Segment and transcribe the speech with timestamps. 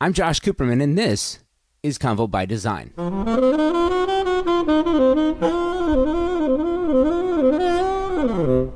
[0.00, 1.40] I'm Josh Kopperman, and this
[1.82, 2.92] is Convo by Design.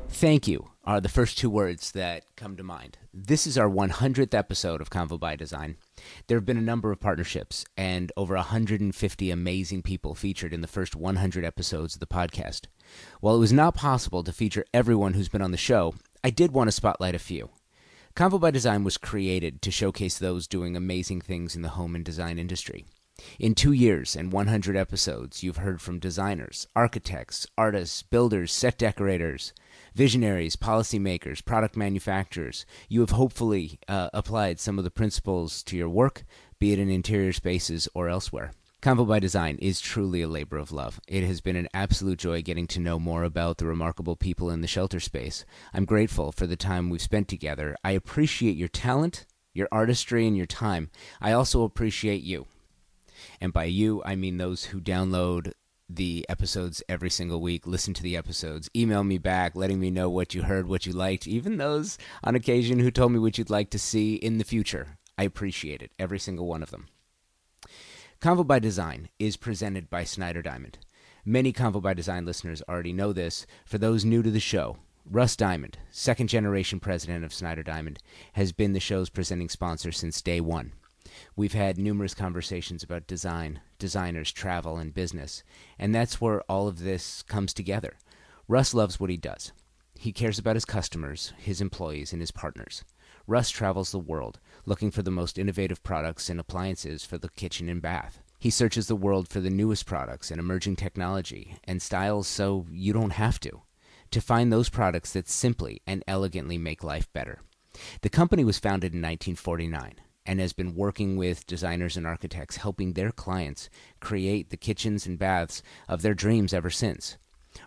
[0.09, 2.97] Thank you are the first two words that come to mind.
[3.13, 5.77] This is our 100th episode of Convo by Design.
[6.27, 10.67] There have been a number of partnerships and over 150 amazing people featured in the
[10.67, 12.65] first 100 episodes of the podcast.
[13.21, 16.51] While it was not possible to feature everyone who's been on the show, I did
[16.51, 17.49] want to spotlight a few.
[18.15, 22.05] Convo by Design was created to showcase those doing amazing things in the home and
[22.05, 22.85] design industry.
[23.39, 29.51] In two years and 100 episodes, you've heard from designers, architects, artists, builders, set decorators,
[29.95, 32.67] visionaries, policymakers, product manufacturers.
[32.87, 36.23] You have hopefully uh, applied some of the principles to your work,
[36.59, 38.51] be it in interior spaces or elsewhere.
[38.83, 40.99] Convo by Design is truly a labor of love.
[41.07, 44.59] It has been an absolute joy getting to know more about the remarkable people in
[44.59, 45.45] the shelter space.
[45.73, 47.77] I'm grateful for the time we've spent together.
[47.85, 50.89] I appreciate your talent, your artistry, and your time.
[51.21, 52.45] I also appreciate you.
[53.39, 55.53] And by you, I mean those who download
[55.87, 60.09] the episodes every single week, listen to the episodes, email me back, letting me know
[60.09, 63.49] what you heard, what you liked, even those on occasion who told me what you'd
[63.49, 64.97] like to see in the future.
[65.17, 66.87] I appreciate it, every single one of them.
[68.23, 70.77] Convo by Design is presented by Snyder Diamond.
[71.25, 73.45] Many Convo by Design listeners already know this.
[73.65, 77.99] For those new to the show, Russ Diamond, second generation president of Snyder Diamond,
[78.31, 80.71] has been the show's presenting sponsor since day one.
[81.35, 85.43] We've had numerous conversations about design, designers, travel, and business,
[85.77, 87.97] and that's where all of this comes together.
[88.47, 89.51] Russ loves what he does.
[89.95, 92.85] He cares about his customers, his employees, and his partners.
[93.27, 97.69] Russ travels the world looking for the most innovative products and appliances for the kitchen
[97.69, 98.21] and bath.
[98.39, 102.93] He searches the world for the newest products and emerging technology and styles so you
[102.93, 103.61] don't have to.
[104.11, 107.39] To find those products that simply and elegantly make life better.
[108.01, 112.93] The company was founded in 1949 and has been working with designers and architects, helping
[112.93, 113.69] their clients
[113.99, 117.17] create the kitchens and baths of their dreams ever since.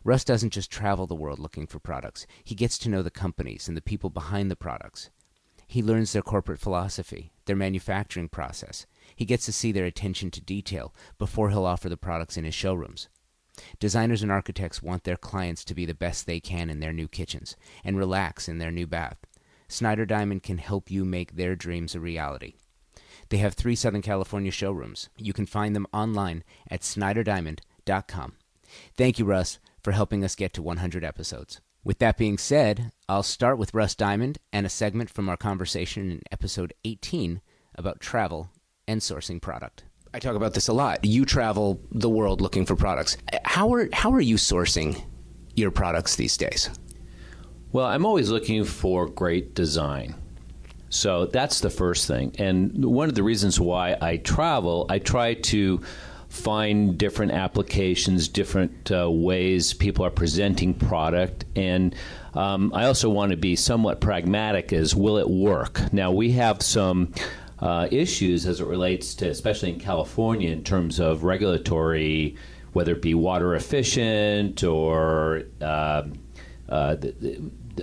[0.04, 3.68] Russ doesn't just travel the world looking for products, he gets to know the companies
[3.68, 5.10] and the people behind the products.
[5.66, 8.86] He learns their corporate philosophy, their manufacturing process.
[9.14, 12.54] He gets to see their attention to detail before he'll offer the products in his
[12.54, 13.08] showrooms.
[13.78, 17.08] Designers and architects want their clients to be the best they can in their new
[17.08, 19.18] kitchens and relax in their new bath.
[19.68, 22.54] Snyder Diamond can help you make their dreams a reality.
[23.30, 25.08] They have three Southern California showrooms.
[25.16, 28.34] You can find them online at snyderdiamond.com.
[28.96, 31.60] Thank you, Russ, for helping us get to 100 episodes.
[31.86, 36.10] With that being said, I'll start with Russ Diamond and a segment from our conversation
[36.10, 37.40] in episode 18
[37.76, 38.50] about travel
[38.88, 39.84] and sourcing product.
[40.12, 41.04] I talk about this a lot.
[41.04, 43.16] You travel the world looking for products.
[43.44, 45.00] How are how are you sourcing
[45.54, 46.70] your products these days?
[47.70, 50.16] Well, I'm always looking for great design.
[50.88, 52.34] So that's the first thing.
[52.36, 55.80] And one of the reasons why I travel, I try to
[56.36, 61.94] find different applications, different uh, ways people are presenting product, and
[62.34, 65.92] um, I also want to be somewhat pragmatic as will it work?
[65.92, 67.12] Now we have some
[67.58, 72.36] uh, issues as it relates to, especially in California, in terms of regulatory,
[72.74, 76.02] whether it be water efficient or uh,
[76.68, 76.96] uh,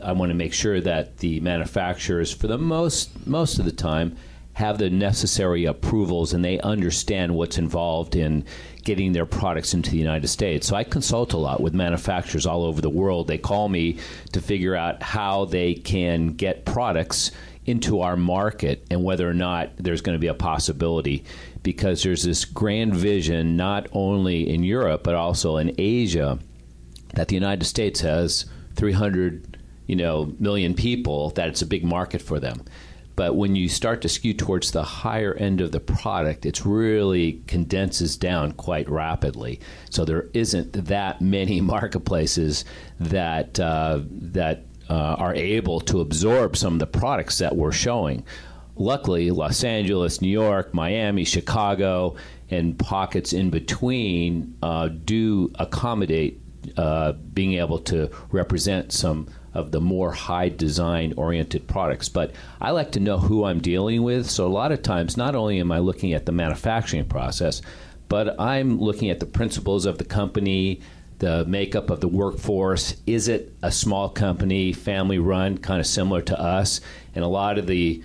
[0.02, 4.18] I want to make sure that the manufacturers, for the most most of the time,
[4.54, 8.46] have the necessary approvals and they understand what's involved in
[8.84, 10.68] getting their products into the United States.
[10.68, 13.28] So I consult a lot with manufacturers all over the world.
[13.28, 13.98] They call me
[14.32, 17.32] to figure out how they can get products
[17.66, 21.24] into our market and whether or not there's going to be a possibility
[21.64, 26.38] because there's this grand vision not only in Europe but also in Asia
[27.14, 32.22] that the United States has 300 you know million people that it's a big market
[32.22, 32.62] for them
[33.16, 37.44] but when you start to skew towards the higher end of the product, it really
[37.48, 39.60] condenses down quite rapidly.
[39.90, 42.66] So there isn't that many marketplaces
[43.00, 48.26] that uh, that uh, are able to absorb some of the products that we're showing.
[48.76, 52.16] Luckily, Los Angeles, New York, Miami, Chicago,
[52.50, 56.42] and pockets in between uh, do accommodate
[56.78, 62.10] uh, being able to represent some of the more high design oriented products.
[62.10, 64.30] But I like to know who I'm dealing with.
[64.30, 67.62] So a lot of times, not only am I looking at the manufacturing process,
[68.10, 70.82] but I'm looking at the principles of the company,
[71.20, 72.96] the makeup of the workforce.
[73.08, 76.82] Is it a small company, family run, kind of similar to us?
[77.16, 78.04] And a lot of the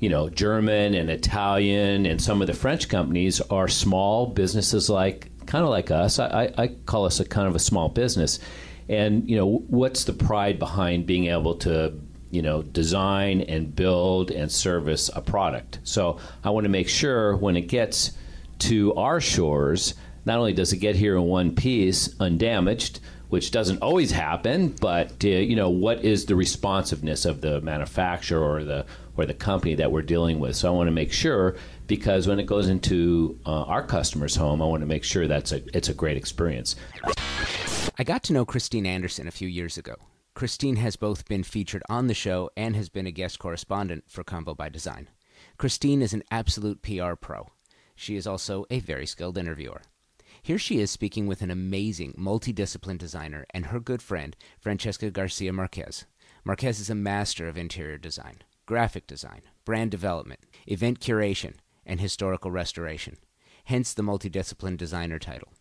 [0.00, 5.30] you know, German and Italian and some of the French companies are small businesses like
[5.46, 6.18] kind of like us.
[6.18, 8.40] I, I call us a kind of a small business
[8.88, 11.92] and you know what's the pride behind being able to
[12.30, 15.80] you know, design and build and service a product.
[15.82, 18.12] So I want to make sure when it gets
[18.60, 19.94] to our shores,
[20.24, 23.00] not only does it get here in one piece undamaged,
[23.30, 28.42] which doesn't always happen, but uh, you know what is the responsiveness of the manufacturer
[28.42, 28.84] or the
[29.16, 30.56] or the company that we're dealing with.
[30.56, 31.56] So I want to make sure
[31.86, 35.52] because when it goes into uh, our customer's home, I want to make sure that's
[35.52, 36.76] a it's a great experience.
[37.98, 39.94] I got to know Christine Anderson a few years ago.
[40.34, 44.24] Christine has both been featured on the show and has been a guest correspondent for
[44.24, 45.08] Convo by Design.
[45.58, 47.48] Christine is an absolute PR pro.
[47.94, 49.82] She is also a very skilled interviewer.
[50.42, 55.52] Here she is speaking with an amazing multidiscipline designer and her good friend, Francesca Garcia
[55.52, 56.06] Marquez.
[56.44, 61.54] Marquez is a master of interior design, graphic design, brand development, event curation,
[61.84, 63.18] and historical restoration,
[63.64, 65.52] hence the multidiscipline designer title.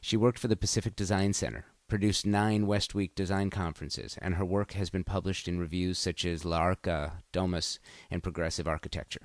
[0.00, 4.44] She worked for the Pacific Design Center, produced nine West Week design conferences, and her
[4.44, 7.78] work has been published in reviews such as L'Arca, Domus,
[8.10, 9.22] and Progressive Architecture.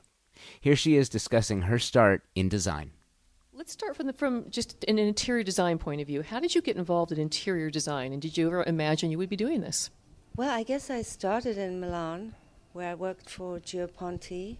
[0.60, 2.92] Here she is discussing her start in design.
[3.54, 6.22] Let's start from the, from just an interior design point of view.
[6.22, 9.30] How did you get involved in interior design, and did you ever imagine you would
[9.30, 9.90] be doing this?
[10.36, 12.36] Well, I guess I started in Milan,
[12.72, 14.60] where I worked for Gio Ponti,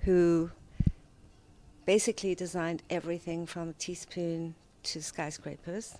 [0.00, 0.50] who
[1.84, 5.98] basically designed everything from a teaspoon to skyscrapers,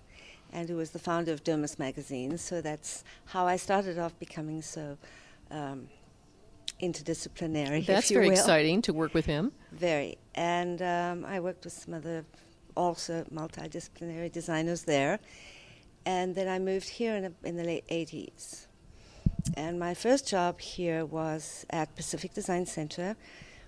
[0.51, 2.37] and who was the founder of Domus magazine.
[2.37, 4.97] So that's how I started off becoming so
[5.51, 5.87] um,
[6.81, 7.85] interdisciplinary.
[7.85, 8.33] That's very will.
[8.33, 9.51] exciting to work with him.
[9.71, 12.25] Very, and um, I worked with some other
[12.75, 15.19] also multidisciplinary designers there,
[16.05, 18.67] and then I moved here in, a, in the late '80s.
[19.55, 23.15] And my first job here was at Pacific Design Center,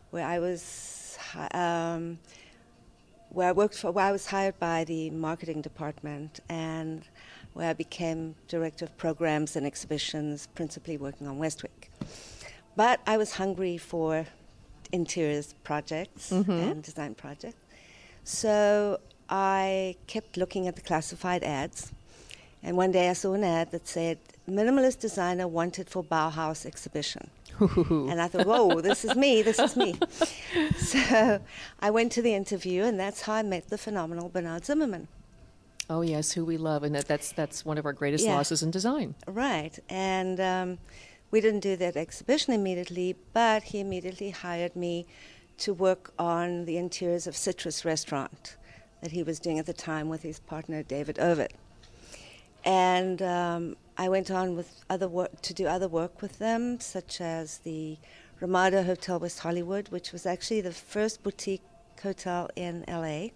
[0.10, 1.18] where I was
[1.52, 2.20] um,
[3.38, 3.92] where I worked for.
[3.92, 7.08] Where I was hired by the marketing department and
[7.54, 11.92] where I became director of programs and exhibitions, principally working on West Week.
[12.76, 14.26] But I was hungry for
[14.92, 16.52] interiors projects mm-hmm.
[16.52, 17.62] and design projects.
[18.24, 19.00] So
[19.30, 21.92] I kept looking at the classified ads.
[22.64, 24.18] And one day I saw an ad that said,
[24.50, 27.30] minimalist designer wanted for Bauhaus exhibition.
[27.60, 29.96] And I thought, whoa, this is me, this is me.
[30.78, 31.42] so
[31.80, 35.08] I went to the interview, and that's how I met the phenomenal Bernard Zimmerman.
[35.90, 38.36] Oh yes, who we love, and that, that's that's one of our greatest yeah.
[38.36, 39.16] losses in design.
[39.26, 40.78] Right, and um,
[41.32, 45.06] we didn't do that exhibition immediately, but he immediately hired me
[45.60, 48.58] to work on the interiors of Citrus Restaurant
[49.02, 51.54] that he was doing at the time with his partner David Ovid.
[52.66, 57.20] And um, I went on with other work to do other work with them, such
[57.20, 57.98] as the
[58.40, 61.64] Ramada Hotel West Hollywood, which was actually the first boutique
[62.04, 63.30] hotel in LA,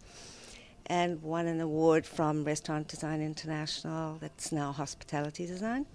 [0.86, 4.20] and won an award from Restaurant Design International.
[4.22, 5.88] That's now Hospitality Design.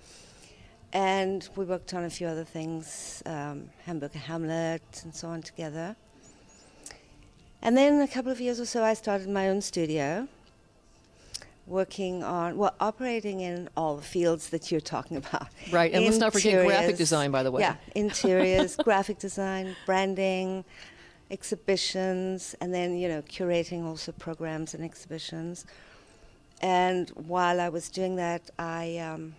[0.92, 5.94] And we worked on a few other things, um, Hamburger Hamlet and so on together.
[7.62, 10.26] And then a couple of years or so, I started my own studio,
[11.66, 15.48] working on, well, operating in all the fields that you're talking about.
[15.72, 17.62] Right, and let's not forget graphic design, by the way.
[17.62, 20.64] Yeah, interiors, graphic design, branding,
[21.30, 25.66] exhibitions, and then, you know, curating also programs and exhibitions.
[26.62, 29.34] And while I was doing that, I um,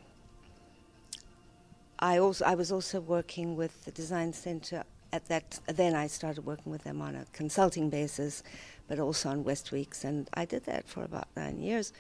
[1.98, 5.60] I also I was also working with the design center at that.
[5.66, 8.44] Then I started working with them on a consulting basis,
[8.88, 11.92] but also on West Weeks, and I did that for about nine years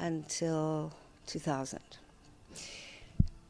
[0.00, 0.92] until
[1.26, 1.80] 2000.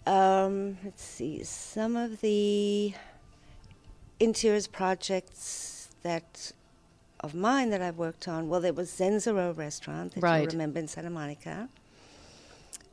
[0.06, 2.92] Um, let's see some of the
[4.18, 6.52] interiors projects that
[7.20, 8.48] of mine that I've worked on.
[8.48, 10.42] Well, there was Zenzero restaurant that right.
[10.42, 11.68] you remember in Santa Monica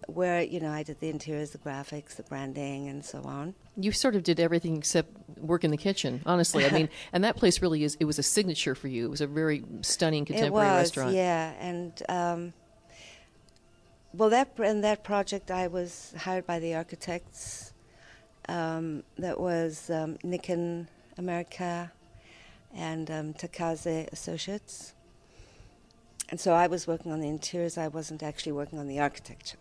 [0.07, 3.53] where you know I did the interiors, the graphics, the branding, and so on.
[3.75, 6.65] You sort of did everything except work in the kitchen, honestly.
[6.65, 7.97] I mean, and that place really is.
[7.99, 9.05] It was a signature for you.
[9.05, 11.13] It was a very stunning contemporary it was, restaurant.
[11.13, 12.53] Yeah, and um,
[14.17, 17.73] well, that in that project, I was hired by the architects.
[18.49, 21.91] Um, that was um, Nikken America
[22.73, 24.93] and um, Takaze Associates.
[26.29, 27.77] And so I was working on the interiors.
[27.77, 29.57] I wasn't actually working on the architecture.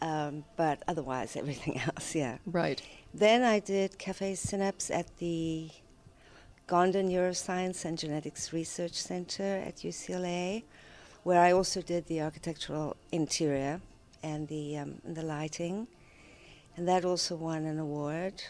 [0.00, 2.38] Um, but otherwise, everything else, yeah.
[2.46, 2.82] Right.
[3.14, 5.70] Then I did Cafe Synapse at the
[6.66, 10.64] Gonda Neuroscience and Genetics Research Center at UCLA,
[11.22, 13.80] where I also did the architectural interior
[14.22, 15.88] and the, um, the lighting.
[16.76, 18.42] And that also won an award.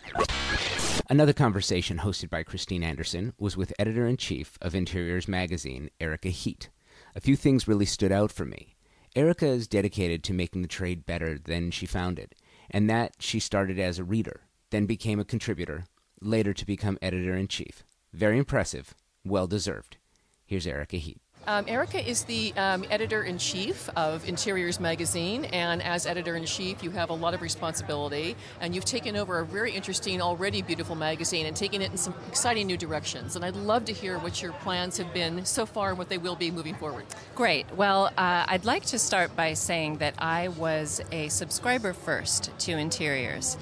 [1.11, 6.29] Another conversation hosted by Christine Anderson was with editor in chief of Interiors magazine, Erika
[6.29, 6.69] Heet.
[7.17, 8.77] A few things really stood out for me.
[9.17, 12.35] Erica is dedicated to making the trade better than she found it,
[12.71, 14.43] and that she started as a reader.
[14.71, 15.85] then became a contributor,
[16.21, 17.85] later to become editor in chief.
[18.13, 19.99] Very impressive, well deserved.
[20.47, 21.22] Here's Erika Heet.
[21.47, 26.45] Um, Erica is the um, editor in chief of Interiors Magazine, and as editor in
[26.45, 30.63] chief, you have a lot of responsibility, and you've taken over a very interesting, already
[30.63, 33.35] beautiful magazine and taken it in some exciting new directions.
[33.35, 36.19] And I'd love to hear what your plans have been so far and what they
[36.19, 37.07] will be moving forward.
[37.35, 37.67] Great.
[37.75, 42.73] Well, uh, I'd like to start by saying that I was a subscriber first to
[42.73, 43.57] Interiors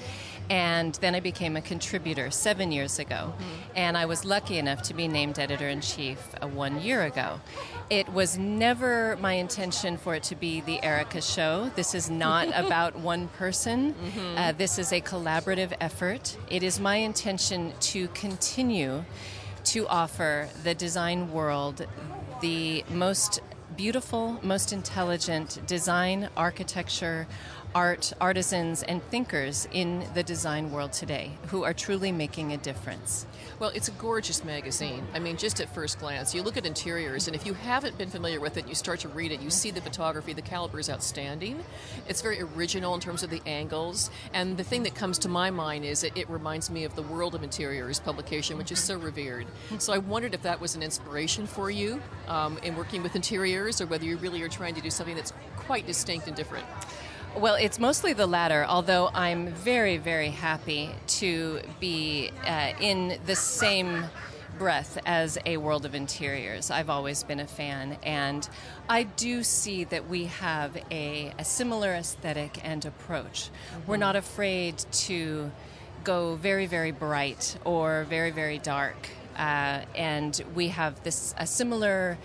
[0.51, 3.33] and then I became a contributor seven years ago.
[3.33, 3.45] Mm-hmm.
[3.77, 7.41] And I was lucky enough to be named editor in chief uh, one year ago.
[7.89, 11.71] It was never my intention for it to be the Erica show.
[11.77, 14.39] This is not about one person, mm-hmm.
[14.39, 16.37] uh, this is a collaborative effort.
[16.51, 19.05] It is my intention to continue
[19.63, 21.87] to offer the design world
[22.41, 23.41] the most
[23.77, 27.27] beautiful, most intelligent design, architecture,
[27.75, 33.27] art artisans and thinkers in the design world today who are truly making a difference.
[33.59, 35.07] Well, it's a gorgeous magazine.
[35.15, 38.09] I mean, just at first glance, you look at interiors, and if you haven't been
[38.09, 40.89] familiar with it, you start to read it, you see the photography, the caliber is
[40.89, 41.63] outstanding.
[42.09, 45.51] It's very original in terms of the angles, and the thing that comes to my
[45.51, 48.97] mind is it, it reminds me of the World of Interiors publication, which is so
[48.97, 49.47] revered.
[49.79, 53.81] So I wondered if that was an inspiration for you um, in working with interiors,
[53.81, 56.67] or whether you really are trying to do something that's quite distinct and different.
[57.37, 63.37] Well, it's mostly the latter, although I'm very, very happy to be uh, in the
[63.37, 64.05] same
[64.59, 66.71] breath as a world of interiors.
[66.73, 68.47] I've always been a fan, and
[68.89, 73.49] I do see that we have a, a similar aesthetic and approach.
[73.49, 73.91] Mm-hmm.
[73.91, 75.51] We're not afraid to
[76.03, 82.19] go very, very bright or very, very dark, uh, and we have this a similar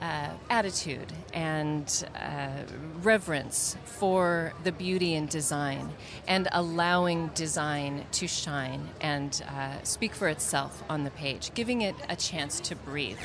[0.00, 2.62] uh, attitude and uh,
[3.02, 5.90] reverence for the beauty in design
[6.26, 11.94] and allowing design to shine and uh, speak for itself on the page, giving it
[12.08, 13.18] a chance to breathe.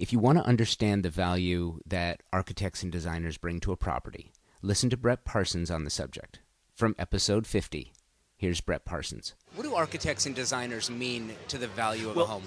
[0.00, 4.32] If you want to understand the value that architects and designers bring to a property,
[4.62, 6.40] listen to Brett Parsons on the subject.
[6.74, 7.92] From episode 50,
[8.36, 9.34] here's Brett Parsons.
[9.54, 12.42] What do architects and designers mean to the value of well, a home?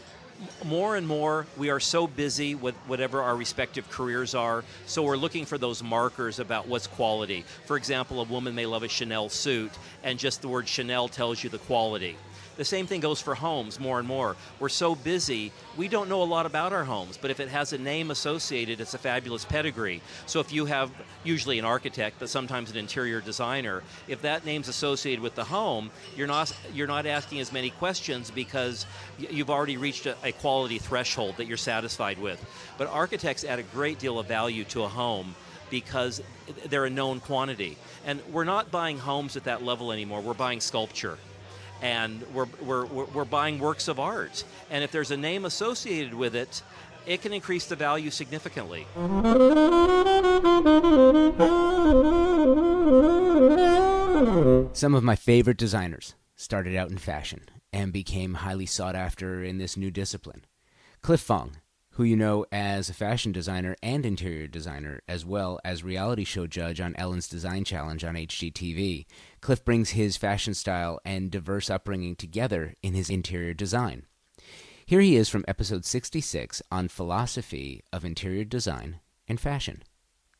[0.66, 5.18] More and more we are so busy with whatever our respective careers are so we're
[5.18, 7.44] looking for those markers about what's quality.
[7.66, 9.72] For example a woman may love a chanel suit
[10.04, 12.18] and just the word chanel tells you the quality
[12.58, 14.36] the same thing goes for homes more and more.
[14.60, 17.74] We're so busy, we don't know a lot about our homes, but if it has
[17.74, 20.02] a name associated, it's a fabulous pedigree.
[20.26, 20.92] So if you have
[21.24, 25.92] usually an architect, but sometimes an interior designer, if that name's associated with the home,
[26.16, 28.86] you're not you're not asking as many questions because
[29.18, 32.44] you've already reached a, a quality threshold that you're satisfied with.
[32.78, 35.36] But architects add a great deal of value to a home
[35.70, 36.22] because
[36.68, 37.78] they're a known quantity.
[38.06, 40.22] And we're not buying homes at that level anymore.
[40.22, 41.18] We're buying sculpture
[41.82, 44.44] and we're, we're, we're buying works of art.
[44.70, 46.62] And if there's a name associated with it,
[47.06, 48.86] it can increase the value significantly.
[54.74, 57.42] Some of my favorite designers started out in fashion
[57.74, 60.46] and became highly sought after in this new discipline.
[61.02, 61.58] Cliff Fong
[62.02, 66.48] who you know as a fashion designer and interior designer, as well as reality show
[66.48, 69.06] judge on Ellen's Design Challenge on HGTV.
[69.40, 74.08] Cliff brings his fashion style and diverse upbringing together in his interior design.
[74.84, 79.84] Here he is from episode 66 on philosophy of interior design and fashion.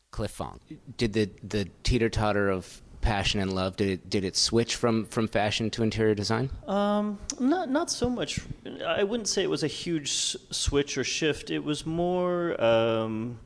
[0.10, 0.62] Cliff Fong.
[0.98, 3.76] Did the, the teeter totter of passion and love?
[3.76, 6.50] Did it did it switch from from fashion to interior design?
[6.68, 8.40] Um, not not so much.
[8.86, 11.50] I wouldn't say it was a huge switch or shift.
[11.50, 13.40] It was more, um,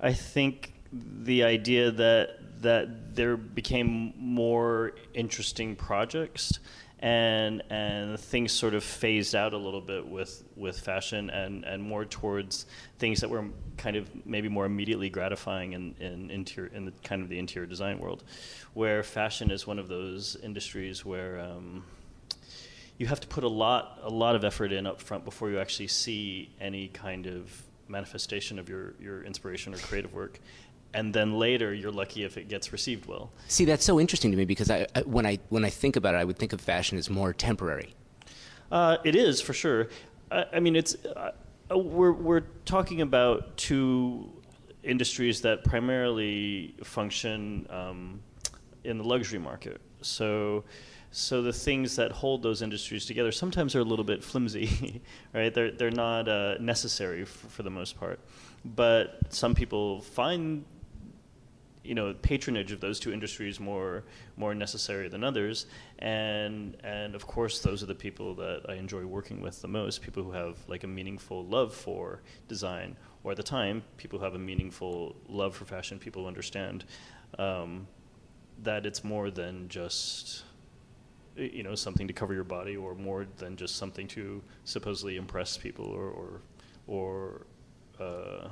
[0.00, 6.60] I think, the idea that that there became more interesting projects
[7.02, 11.82] and and things sort of phased out a little bit with with fashion and and
[11.82, 12.66] more towards
[12.98, 13.44] things that were
[13.76, 17.66] kind of maybe more immediately gratifying in in interior in the kind of the interior
[17.66, 18.22] design world,
[18.74, 21.40] where fashion is one of those industries where.
[21.40, 21.84] Um,
[22.98, 25.58] you have to put a lot, a lot of effort in up front before you
[25.58, 27.50] actually see any kind of
[27.88, 30.38] manifestation of your, your inspiration or creative work
[30.94, 33.30] and then later you're lucky if it gets received well.
[33.48, 36.14] See, that's so interesting to me because I, I when I when I think about
[36.14, 37.94] it, I would think of fashion as more temporary.
[38.70, 39.88] Uh, it is for sure.
[40.30, 41.32] I, I mean, it's uh,
[41.76, 44.30] we're we're talking about two
[44.82, 48.20] industries that primarily function um,
[48.84, 49.80] in the luxury market.
[50.00, 50.64] So.
[51.14, 55.02] So the things that hold those industries together sometimes are a little bit flimsy,
[55.34, 55.52] right?
[55.52, 58.18] They're they're not uh, necessary for the most part,
[58.64, 60.64] but some people find
[61.84, 64.04] you know patronage of those two industries more
[64.36, 65.66] more necessary than others.
[65.98, 70.02] And and of course those are the people that I enjoy working with the most
[70.02, 74.24] people who have like a meaningful love for design or at the time people who
[74.24, 76.84] have a meaningful love for fashion people who understand
[77.38, 77.86] um,
[78.62, 80.44] that it's more than just
[81.36, 85.56] you know something to cover your body or more than just something to supposedly impress
[85.56, 86.40] people or or,
[86.86, 87.46] or
[88.00, 88.48] uh,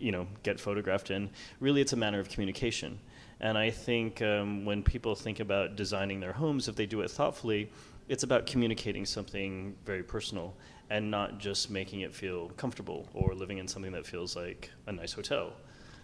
[0.00, 1.30] you know get photographed in.
[1.60, 2.98] Really, it's a matter of communication.
[3.40, 7.10] And I think um, when people think about designing their homes, if they do it
[7.10, 7.70] thoughtfully,
[8.08, 10.54] it's about communicating something very personal
[10.90, 14.92] and not just making it feel comfortable or living in something that feels like a
[14.92, 15.52] nice hotel.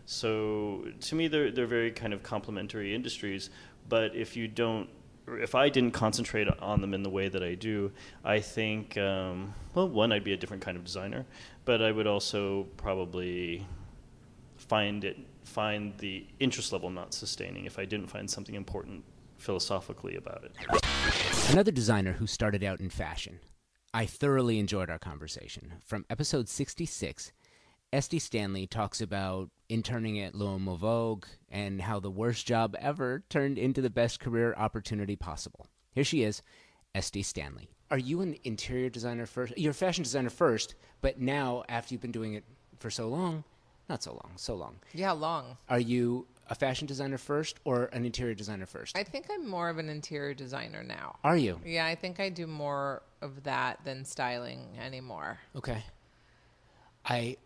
[0.07, 3.51] So to me, they're they're very kind of complementary industries.
[3.89, 4.89] But if you don't
[5.29, 7.91] if I didn't concentrate on them in the way that I do,
[8.25, 11.27] I think, um, well, one, I'd be a different kind of designer,
[11.65, 13.67] but I would also probably
[14.69, 19.05] find it find the interest level not sustaining if I didn't find something important
[19.39, 20.53] philosophically about it.
[21.51, 23.39] Another designer who started out in fashion.
[23.95, 25.75] I thoroughly enjoyed our conversation.
[25.85, 27.33] From episode 66,
[27.93, 33.59] Estee Stanley talks about interning at L'Uomo Vogue and how the worst job ever turned
[33.59, 35.67] into the best career opportunity possible.
[35.93, 36.43] Here she is,
[36.95, 37.71] Estee Stanley.
[37.91, 39.57] Are you an interior designer first?
[39.57, 42.45] You're a fashion designer first, but now, after you've been doing it
[42.81, 43.45] for so long,
[43.89, 44.77] not so long, so long.
[44.93, 45.57] Yeah, long.
[45.69, 48.97] Are you a fashion designer first or an interior designer first?
[48.97, 51.17] I think I'm more of an interior designer now.
[51.25, 51.61] Are you?
[51.65, 55.39] Yeah, I think I do more of that than styling anymore.
[55.55, 55.83] Okay.
[57.05, 57.37] I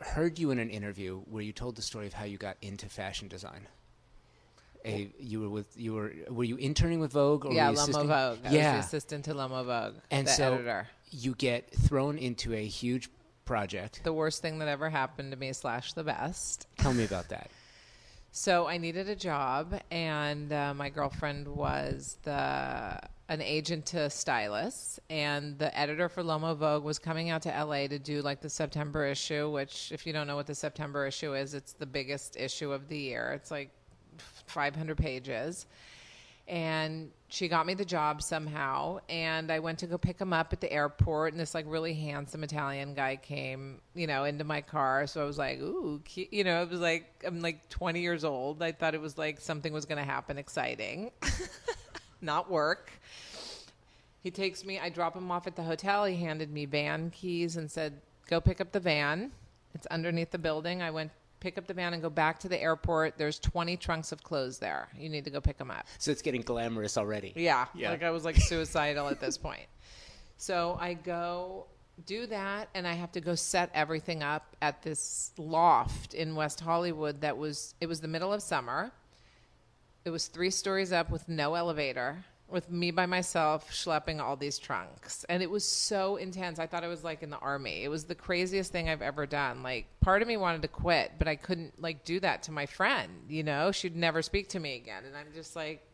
[0.00, 2.86] heard you in an interview where you told the story of how you got into
[2.86, 3.66] fashion design.
[4.84, 7.78] A, you were with you were were you interning with Vogue or yeah, were you
[7.78, 8.08] L'Homme assisting?
[8.08, 8.38] Vogue.
[8.44, 10.86] I yeah, was the assistant to L'Uomo Vogue, and so editor.
[11.10, 13.10] you get thrown into a huge
[13.48, 14.02] project.
[14.04, 16.68] The worst thing that ever happened to me slash the best.
[16.76, 17.50] Tell me about that.
[18.30, 23.00] So I needed a job, and uh, my girlfriend was the
[23.30, 27.86] an agent to stylists, and the editor for L'Uomo Vogue was coming out to LA
[27.86, 29.50] to do like the September issue.
[29.50, 32.86] Which, if you don't know what the September issue is, it's the biggest issue of
[32.88, 33.32] the year.
[33.34, 33.70] It's like
[34.46, 35.66] 500 pages.
[36.48, 40.54] And she got me the job somehow, and I went to go pick him up
[40.54, 41.34] at the airport.
[41.34, 45.06] And this like really handsome Italian guy came, you know, into my car.
[45.06, 46.32] So I was like, "Ooh, cute.
[46.32, 48.62] you know." It was like I'm like 20 years old.
[48.62, 51.10] I thought it was like something was going to happen exciting,
[52.22, 52.92] not work.
[54.22, 54.78] He takes me.
[54.78, 56.06] I drop him off at the hotel.
[56.06, 59.32] He handed me van keys and said, "Go pick up the van.
[59.74, 62.60] It's underneath the building." I went pick up the van and go back to the
[62.60, 63.16] airport.
[63.18, 64.88] There's 20 trunks of clothes there.
[64.96, 65.86] You need to go pick them up.
[65.98, 67.32] So it's getting glamorous already.
[67.36, 67.90] Yeah, Yeah.
[67.90, 69.66] like I was like suicidal at this point.
[70.36, 71.66] So I go
[72.06, 76.60] do that, and I have to go set everything up at this loft in West
[76.60, 77.20] Hollywood.
[77.22, 78.92] That was it was the middle of summer.
[80.04, 84.58] It was three stories up with no elevator, with me by myself schlepping all these
[84.58, 86.58] trunks, and it was so intense.
[86.58, 87.84] I thought I was like in the army.
[87.84, 89.62] It was the craziest thing I've ever done.
[89.62, 92.66] Like part of me wanted to quit, but I couldn't like do that to my
[92.66, 93.10] friend.
[93.28, 95.84] You know, she'd never speak to me again, and I'm just like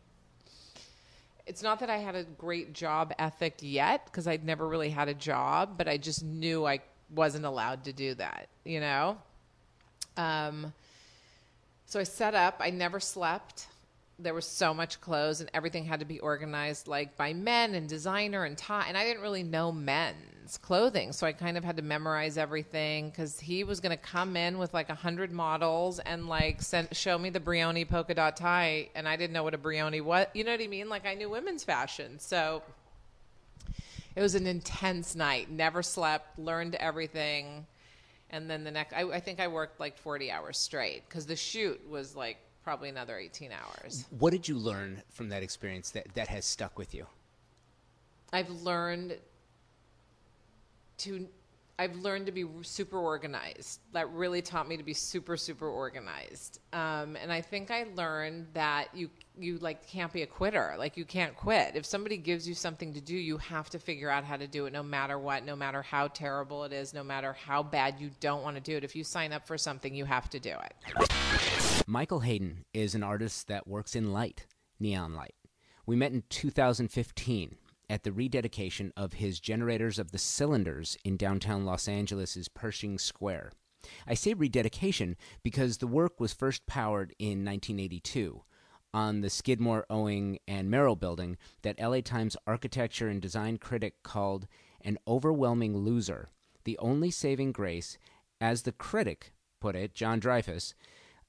[1.45, 5.07] it's not that I had a great job ethic yet because I'd never really had
[5.07, 6.79] a job, but I just knew I
[7.13, 9.17] wasn't allowed to do that, you know?
[10.17, 10.73] Um,
[11.85, 13.67] so I set up, I never slept.
[14.17, 17.87] There was so much clothes and everything had to be organized like by men and
[17.89, 18.85] designer and tie.
[18.87, 21.11] And I didn't really know men's clothing.
[21.11, 24.57] So I kind of had to memorize everything because he was going to come in
[24.57, 28.89] with like a hundred models and like send, show me the Brioni polka dot tie.
[28.95, 30.27] And I didn't know what a Brioni was.
[30.33, 30.87] You know what I mean?
[30.87, 32.17] Like I knew women's fashion.
[32.19, 32.63] So
[34.15, 35.51] it was an intense night.
[35.51, 37.65] Never slept, learned everything.
[38.29, 41.35] And then the next, I, I think I worked like 40 hours straight because the
[41.35, 44.05] shoot was like probably another 18 hours.
[44.09, 47.05] What did you learn from that experience that, that has stuck with you?
[48.33, 49.17] I've learned
[50.97, 51.27] to
[51.77, 53.81] I've learned to be super organized.
[53.91, 56.59] That really taught me to be super super organized.
[56.73, 60.73] Um, and I think I learned that you you like can't be a quitter.
[60.77, 61.75] Like you can't quit.
[61.75, 64.65] If somebody gives you something to do, you have to figure out how to do
[64.65, 68.09] it no matter what, no matter how terrible it is, no matter how bad you
[68.21, 68.83] don't want to do it.
[68.83, 71.64] If you sign up for something, you have to do it.
[71.87, 74.47] Michael Hayden is an artist that works in light,
[74.79, 75.35] neon light.
[75.85, 77.57] We met in 2015
[77.89, 83.51] at the rededication of his Generators of the Cylinders in downtown Los Angeles' Pershing Square.
[84.07, 88.41] I say rededication because the work was first powered in 1982
[88.93, 94.47] on the Skidmore, Owing, and Merrill building that LA Times architecture and design critic called
[94.81, 96.29] an overwhelming loser,
[96.63, 97.97] the only saving grace,
[98.41, 100.73] as the critic put it, John Dreyfuss,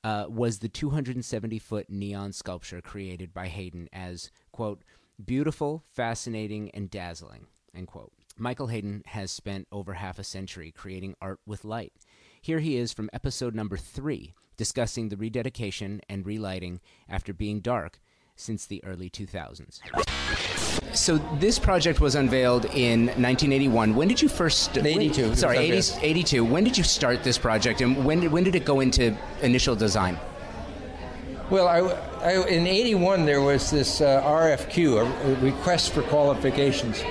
[0.06, 4.84] uh, was the 270 foot neon sculpture created by Hayden as, quote,
[5.24, 8.12] beautiful, fascinating, and dazzling, end quote.
[8.38, 11.92] Michael Hayden has spent over half a century creating art with light.
[12.40, 17.98] Here he is from episode number three, discussing the rededication and relighting after being dark
[18.36, 19.80] since the early 2000s.
[20.92, 23.94] So this project was unveiled in 1981.
[23.94, 24.78] When did you first?
[24.78, 25.22] 82.
[25.28, 26.44] when- sorry, 80, 82.
[26.44, 29.76] When did you start this project, and when did, when did it go into initial
[29.76, 30.18] design?
[31.50, 31.78] Well, I,
[32.24, 37.02] I- in '81 there was this uh, RFQ, a, request for qualifications,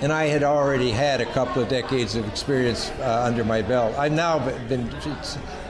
[0.00, 3.96] and I had already had a couple of decades of experience uh, under my belt.
[3.96, 4.88] I've now been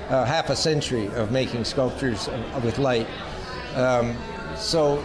[0.09, 3.07] uh, half a century of making sculptures uh, with light.
[3.75, 4.17] Um,
[4.57, 5.05] so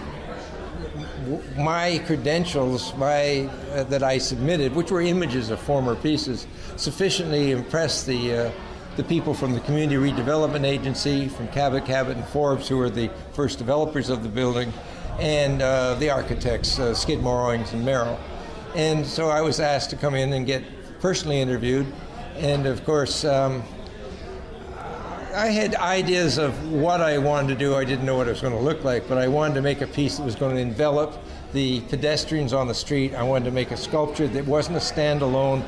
[1.57, 8.05] my credentials my, uh, that I submitted, which were images of former pieces, sufficiently impressed
[8.05, 8.51] the, uh,
[8.95, 13.09] the people from the Community Redevelopment Agency, from Cabot, Cabot, and Forbes, who were the
[13.33, 14.71] first developers of the building,
[15.19, 18.19] and uh, the architects, uh, Skidmore, Owings, and Merrill.
[18.75, 20.63] And so I was asked to come in and get
[20.99, 21.87] personally interviewed.
[22.35, 23.63] And of course, um,
[25.37, 27.75] I had ideas of what I wanted to do.
[27.75, 29.81] I didn't know what it was going to look like, but I wanted to make
[29.81, 31.13] a piece that was going to envelop
[31.53, 33.13] the pedestrians on the street.
[33.13, 35.63] I wanted to make a sculpture that wasn't a standalone.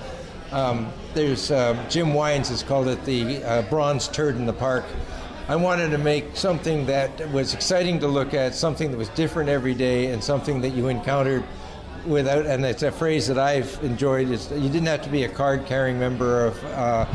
[0.52, 4.86] Um, there's um, Jim Wines has called it the uh, bronze turd in the park.
[5.48, 9.50] I wanted to make something that was exciting to look at, something that was different
[9.50, 11.44] every day, and something that you encountered
[12.08, 12.48] without.
[12.48, 14.32] And it's a phrase that I've enjoyed.
[14.32, 17.06] Is you didn't have to be a card-carrying member of uh,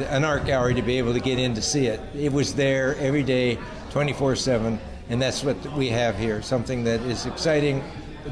[0.00, 2.00] an art gallery to be able to get in to see it.
[2.14, 3.58] It was there every day,
[3.90, 4.78] 24/7,
[5.08, 6.42] and that's what we have here.
[6.42, 7.82] Something that is exciting.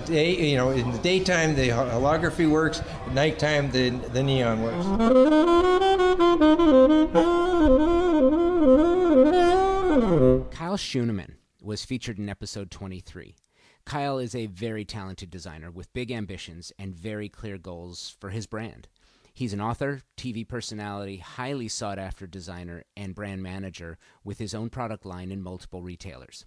[0.07, 2.81] Day, you know, in the daytime the holography works.
[2.81, 4.87] At nighttime the the neon works.
[10.55, 13.35] Kyle Schuneman was featured in episode 23.
[13.85, 18.46] Kyle is a very talented designer with big ambitions and very clear goals for his
[18.46, 18.87] brand.
[19.33, 24.71] He's an author, TV personality, highly sought after designer, and brand manager with his own
[24.71, 26.47] product line in multiple retailers.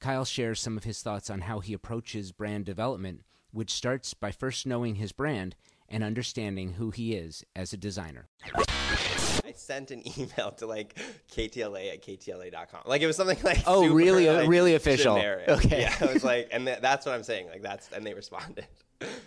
[0.00, 4.30] Kyle shares some of his thoughts on how he approaches brand development, which starts by
[4.32, 5.54] first knowing his brand
[5.88, 8.28] and understanding who he is as a designer.
[8.56, 10.98] I sent an email to like
[11.30, 12.80] KTLA at KTLA.com.
[12.86, 15.16] Like it was something like Oh, super, really- like, really official.
[15.16, 15.48] generic.
[15.48, 15.82] Okay.
[15.82, 17.48] Yeah, I was like, and th- that's what I'm saying.
[17.48, 18.66] Like that's, and they responded.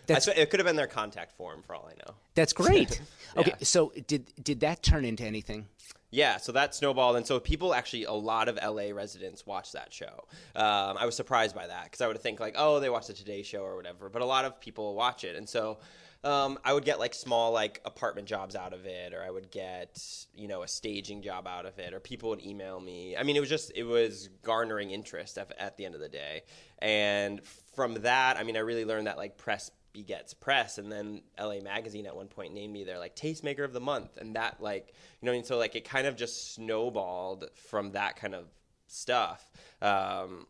[0.05, 2.15] That's- it could have been their contact form for all I know.
[2.35, 3.01] That's great.
[3.35, 5.67] Okay, so did did that turn into anything?
[6.09, 9.93] Yeah, so that snowballed, and so people actually, a lot of LA residents watch that
[9.93, 10.23] show.
[10.55, 13.13] Um, I was surprised by that because I would think like, oh, they watch the
[13.13, 15.77] Today Show or whatever, but a lot of people watch it, and so
[16.23, 19.51] um, I would get like small like apartment jobs out of it, or I would
[19.51, 20.01] get
[20.33, 23.15] you know a staging job out of it, or people would email me.
[23.15, 26.09] I mean, it was just it was garnering interest at, at the end of the
[26.09, 26.43] day,
[26.79, 27.43] and
[27.75, 31.59] from that, I mean, I really learned that like press begets press and then la
[31.63, 34.93] magazine at one point named me their like tastemaker of the month and that like
[35.19, 35.43] you know I mean?
[35.43, 38.45] so like it kind of just snowballed from that kind of
[38.85, 39.51] stuff
[39.81, 40.45] um,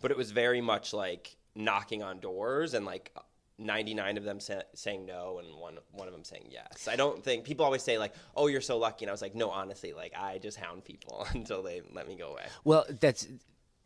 [0.00, 3.12] but it was very much like knocking on doors and like
[3.58, 7.22] 99 of them sa- saying no and one one of them saying yes i don't
[7.22, 9.92] think people always say like oh you're so lucky and i was like no honestly
[9.92, 13.28] like i just hound people until they let me go away Well, that's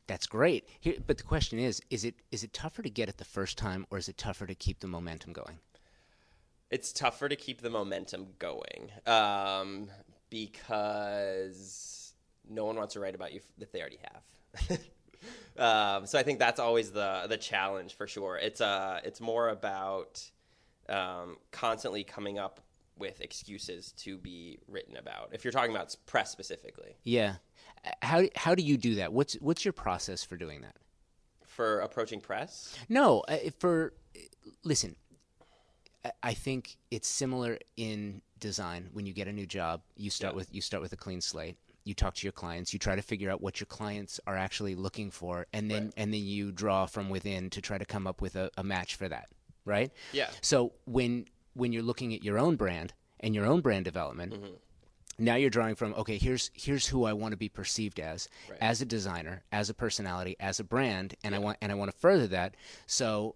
[0.07, 0.67] that's great.
[0.81, 3.59] Here, but the question is: is it is it tougher to get it the first
[3.59, 5.59] time, or is it tougher to keep the momentum going?
[6.71, 9.89] it's tougher to keep the momentum going um,
[10.31, 12.15] because
[12.49, 14.79] no one wants to write about you f- that they already have.
[15.59, 18.37] um, so I think that's always the the challenge for sure.
[18.37, 20.23] It's uh it's more about
[20.89, 22.61] um, constantly coming up
[22.97, 25.31] with excuses to be written about.
[25.33, 27.37] If you're talking about press specifically, Yeah.
[28.03, 29.13] How how do you do that?
[29.13, 30.77] What's what's your process for doing that?
[31.47, 33.93] for approaching press, No, uh, for
[34.63, 34.95] listen.
[36.05, 38.91] I- I think it's similar in design.
[38.93, 40.37] When you get a new job, you start Yeah.
[40.37, 41.57] with you start with a clean slate.
[41.89, 42.75] You talk to your clients.
[42.75, 45.95] You try to figure out what your clients are actually looking for, and then Right.
[45.97, 48.95] and then you draw from within to try to come up with a, a match
[48.97, 49.29] for that.
[49.65, 49.91] Right?
[50.13, 50.29] Yeah.
[50.43, 51.25] So when
[51.55, 54.53] when you're looking at your own brand and your own brand development, Mm-hmm.
[55.19, 58.59] now you're drawing from okay here's here's who I want to be perceived as Right.
[58.61, 61.91] as a designer as a personality as a brand and I want and I want
[61.91, 62.55] to further that
[62.87, 63.35] so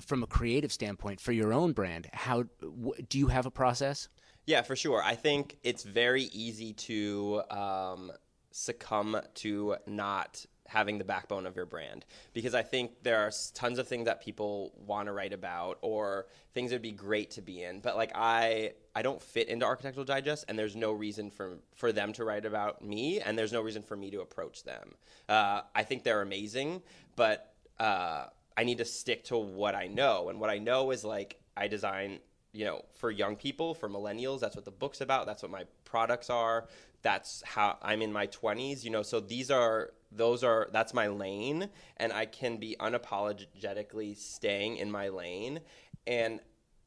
[0.00, 4.08] from a creative standpoint for your own brand how wh- do you have a process
[4.46, 5.02] Yeah, for sure.
[5.02, 8.12] I think it's very easy to um,
[8.50, 13.78] succumb to not having the backbone of your brand because I think there are tons
[13.78, 17.42] of things that people want to write about or things that would be great to
[17.42, 17.80] be in.
[17.80, 21.92] But like I I don't fit into Architectural Digest, and there's no reason for for
[21.92, 24.94] them to write about me, and there's no reason for me to approach them.
[25.28, 26.82] Uh, I think they're amazing,
[27.16, 28.26] but uh,
[28.56, 31.68] I need to stick to what I know, and what I know is like I
[31.68, 32.20] design
[32.52, 35.64] you know for young people for millennials that's what the book's about that's what my
[35.84, 36.68] products are
[37.02, 41.06] that's how i'm in my 20s you know so these are those are that's my
[41.06, 45.60] lane and i can be unapologetically staying in my lane
[46.06, 46.40] and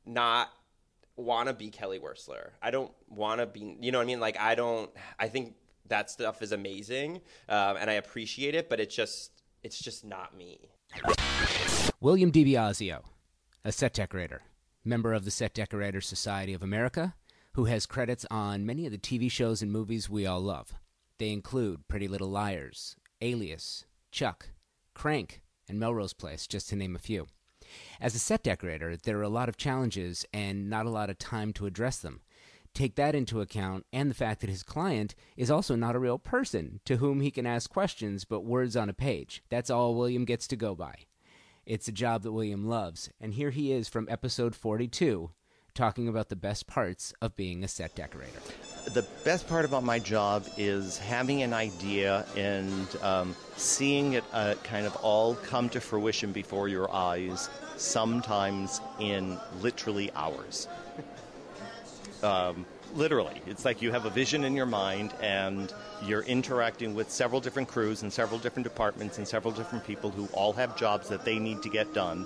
[0.05, 0.49] not
[1.15, 4.19] want to be kelly wearstler i don't want to be you know what i mean?
[4.19, 5.55] Like i don't i think
[5.87, 9.31] that stuff is amazing um, and i appreciate it but it's just
[9.63, 10.69] it's just not me.
[11.99, 13.01] William dibiasio
[13.63, 14.43] a set decorator
[14.85, 17.15] member of the Set Decorators Society of America,
[17.53, 20.73] who has credits on many of the TV shows and movies we all love.
[21.17, 24.49] They include Pretty Little Liars, Alias, Chuck,
[24.93, 27.27] Crank, and Melrose Place, just to name a few.
[27.99, 31.17] As a set decorator, there are a lot of challenges and not a lot of
[31.17, 32.21] time to address them.
[32.73, 36.19] Take that into account, and the fact that his client is also not a real
[36.19, 39.41] person to whom he can ask questions but words on a page.
[39.49, 41.05] That's all William gets to go by.
[41.65, 45.31] It's a job that William loves, and here he is from episode 42
[45.73, 48.39] talking about the best parts of being a set decorator.
[48.93, 54.53] The best part about my job is having an idea and um, seeing it uh,
[54.63, 60.67] kind of all come to fruition before your eyes, sometimes in literally hours.
[62.23, 62.63] um,
[62.95, 63.41] literally.
[63.45, 67.67] It's like you have a vision in your mind and you're interacting with several different
[67.67, 71.37] crews and several different departments and several different people who all have jobs that they
[71.37, 72.25] need to get done.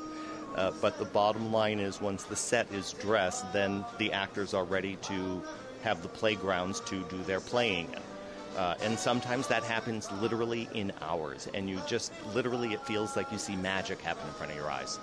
[0.55, 4.65] Uh, but the bottom line is once the set is dressed, then the actors are
[4.65, 5.41] ready to
[5.81, 8.57] have the playgrounds to do their playing in.
[8.57, 13.31] Uh, and sometimes that happens literally in hours, and you just literally, it feels like
[13.31, 14.99] you see magic happen in front of your eyes.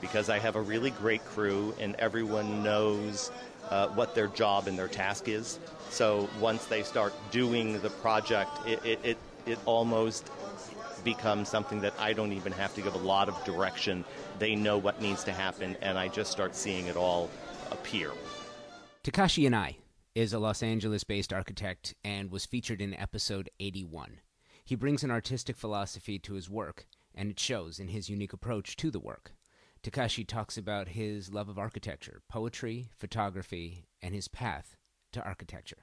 [0.00, 3.32] Because I have a really great crew, and everyone knows
[3.70, 5.58] uh, what their job and their task is.
[5.90, 10.30] So once they start doing the project, it, it, it, it almost
[11.04, 14.04] becomes something that I don't even have to give a lot of direction.
[14.38, 17.28] They know what needs to happen, and I just start seeing it all
[17.70, 18.12] appear.
[19.04, 19.76] Takashi Yanai
[20.14, 24.20] is a Los Angeles based architect and was featured in episode 81.
[24.64, 28.76] He brings an artistic philosophy to his work, and it shows in his unique approach
[28.76, 29.32] to the work.
[29.82, 34.76] Takashi talks about his love of architecture, poetry, photography, and his path
[35.12, 35.78] to architecture.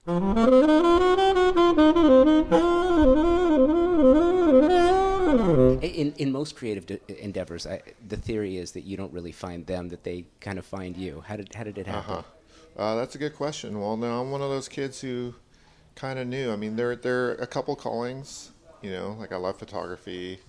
[5.82, 9.66] In, in most creative de- endeavors, I, the theory is that you don't really find
[9.68, 11.22] them; that they kind of find you.
[11.28, 12.16] How did how did it happen?
[12.16, 12.82] Uh-huh.
[12.82, 13.82] Uh, that's a good question.
[13.82, 15.36] Well, no, I'm one of those kids who
[15.96, 16.54] kind of knew.
[16.54, 18.52] I mean, there there are a couple callings.
[18.82, 20.40] You know, like I love photography.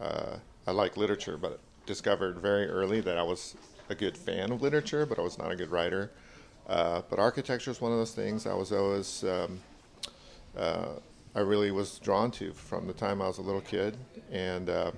[0.00, 3.56] Uh, I like literature, but discovered very early that I was
[3.88, 6.10] a good fan of literature, but I was not a good writer.
[6.66, 9.60] Uh, but architecture is one of those things I was always, um,
[10.56, 10.94] uh,
[11.34, 13.96] I really was drawn to from the time I was a little kid.
[14.30, 14.92] And, uh,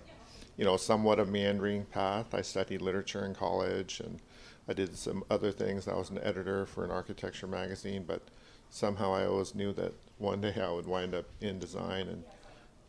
[0.57, 2.35] you know, somewhat a meandering path.
[2.35, 4.21] I studied literature in college and
[4.69, 5.87] I did some other things.
[5.87, 8.23] I was an editor for an architecture magazine, but
[8.71, 12.25] somehow I always knew that one day I would wind up in design and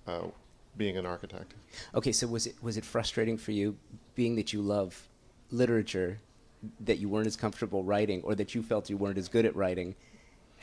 [0.08, 0.28] uh,
[0.78, 1.54] being an architect.
[1.96, 3.78] Okay, so was it was it frustrating for you,
[4.16, 5.08] being that you love
[5.52, 6.20] literature,
[6.82, 9.56] that you weren't as comfortable writing, or that you felt you weren't as good at
[9.56, 9.96] writing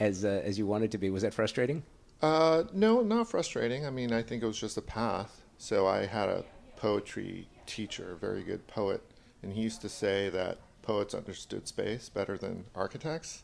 [0.01, 1.11] as uh, as you wanted to be?
[1.11, 1.83] Was that frustrating?
[2.23, 3.87] Uh, no, not frustrating.
[3.87, 5.43] I mean, I think it was just a path.
[5.59, 6.45] So I had a
[6.77, 9.03] poetry teacher, a very good poet,
[9.43, 13.43] and he used to say that poets understood space better than architects,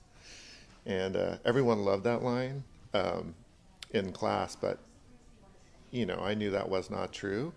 [0.87, 3.35] and uh, everyone loved that line um,
[3.91, 4.57] in class.
[4.57, 4.79] But
[5.91, 7.53] you know, I knew that was not true,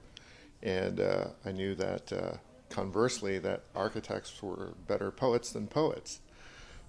[0.62, 2.38] and uh, I knew that uh,
[2.70, 6.22] conversely that architects were better poets than poets.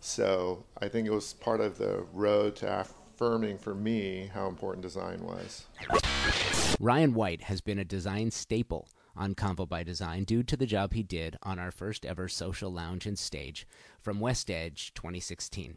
[0.01, 4.83] So I think it was part of the road to affirming for me how important
[4.83, 5.65] design was.
[6.81, 10.93] Ryan White has been a design staple on Convo by Design due to the job
[10.93, 13.67] he did on our first ever social lounge and stage
[14.01, 15.77] from West Edge 2016.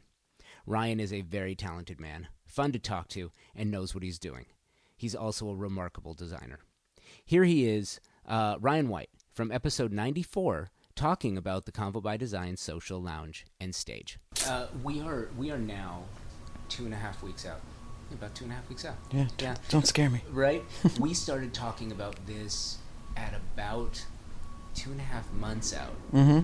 [0.65, 4.47] Ryan is a very talented man, fun to talk to, and knows what he's doing.
[4.97, 6.59] He's also a remarkable designer.
[7.23, 12.57] Here he is, uh, Ryan White, from episode 94, talking about the Convo by Design
[12.57, 14.17] social lounge and stage.
[14.47, 16.05] Uh, we are we are now
[16.67, 17.61] two and a half weeks out.
[18.11, 18.95] About two and a half weeks out.
[19.11, 19.55] Yeah, yeah.
[19.69, 20.21] don't scare me.
[20.31, 20.63] Right?
[20.99, 22.77] we started talking about this
[23.15, 24.03] at about
[24.73, 25.93] two and a half months out.
[26.13, 26.39] Mm-hmm.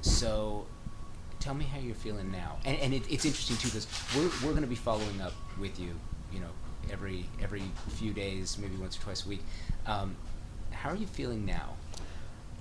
[0.00, 0.66] So
[1.38, 2.56] tell me how you're feeling now.
[2.64, 3.86] And, and it, it's interesting, too, because
[4.16, 5.94] we're, we're going to be following up with you,
[6.32, 6.48] you know,
[6.90, 9.42] every every few days, maybe once or twice a week.
[9.86, 10.16] Um,
[10.70, 11.76] how are you feeling now?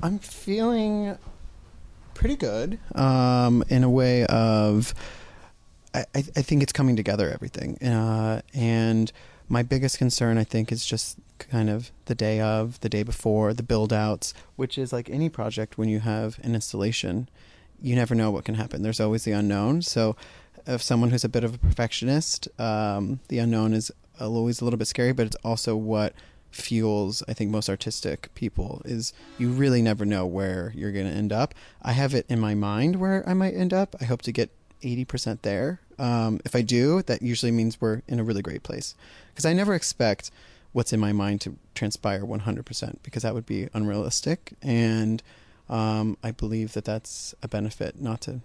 [0.04, 1.18] I'm feeling
[2.14, 4.94] pretty good um, in a way of
[5.94, 9.12] I, I think it's coming together everything uh, and
[9.50, 13.54] my biggest concern I think is just kind of the day of the day before
[13.54, 17.28] the build outs which is like any project when you have an installation
[17.82, 20.16] you never know what can happen there's always the unknown so
[20.68, 24.78] if someone who's a bit of a perfectionist um, the unknown is always a little
[24.78, 26.14] bit scary but it's also what
[26.52, 31.12] fuels I think most artistic people is you really never know where you're going to
[31.12, 31.56] end up.
[31.82, 33.96] I have it in my mind where I might end up.
[34.00, 34.52] I hope to get
[34.84, 35.80] 80% there.
[35.98, 38.96] Um, if I do, that usually means we're in a really great place
[39.30, 40.32] because I never expect
[40.74, 45.22] what's in my mind to transpire 100% because that would be unrealistic and
[45.70, 48.42] um, I believe that that's a benefit not to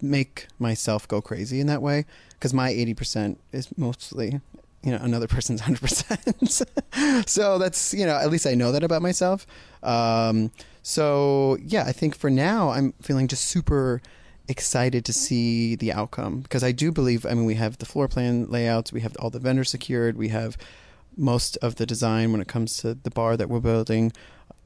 [0.00, 4.40] make myself go crazy in that way because my 80% is mostly
[4.82, 9.02] you know another person's 100% so that's you know at least i know that about
[9.02, 9.46] myself.
[9.82, 10.50] Um,
[10.82, 14.00] so yeah i think for now i'm feeling just super
[14.48, 18.06] excited to see the outcome because i do believe i mean we have the floor
[18.06, 20.56] plan layouts we have all the vendors secured we have
[21.16, 24.12] most of the design when it comes to the bar that we're building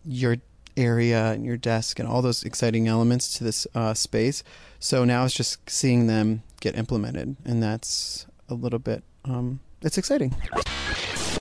[0.04, 0.36] your
[0.76, 4.42] area and your desk and all those exciting elements to this uh, space.
[4.78, 9.98] So now it's just seeing them get implemented and that's a little bit um, it's
[9.98, 10.34] exciting.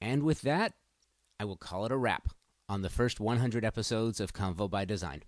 [0.02, 0.74] And with that,
[1.40, 2.30] I will call it a wrap
[2.68, 5.24] on the first 100 episodes of Convo by Design.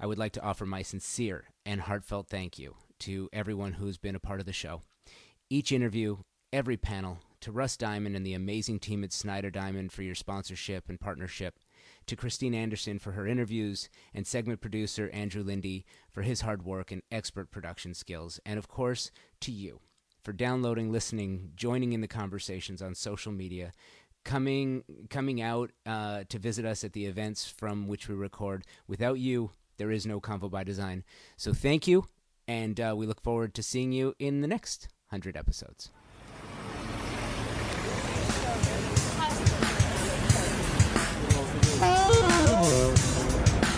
[0.00, 4.14] I would like to offer my sincere and heartfelt thank you to everyone who's been
[4.14, 4.82] a part of the show.
[5.50, 6.18] Each interview,
[6.52, 10.88] every panel, to Russ Diamond and the amazing team at Snyder Diamond for your sponsorship
[10.88, 11.58] and partnership,
[12.06, 16.90] to Christine Anderson for her interviews, and segment producer Andrew Lindy for his hard work
[16.90, 19.80] and expert production skills, and of course, to you
[20.28, 23.72] for downloading, listening, joining in the conversations on social media,
[24.26, 28.62] coming coming out uh, to visit us at the events from which we record.
[28.86, 31.02] Without you, there is no Convo by Design.
[31.38, 32.04] So thank you,
[32.46, 35.88] and uh, we look forward to seeing you in the next hundred episodes.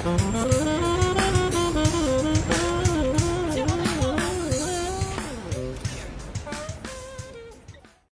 [0.02, 0.59] Oh.